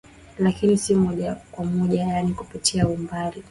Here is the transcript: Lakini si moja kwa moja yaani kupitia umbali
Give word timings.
Lakini 0.39 0.77
si 0.77 0.95
moja 0.95 1.35
kwa 1.51 1.65
moja 1.65 2.01
yaani 2.03 2.33
kupitia 2.33 2.87
umbali 2.87 3.43